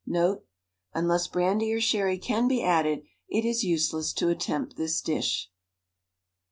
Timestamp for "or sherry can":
1.73-2.47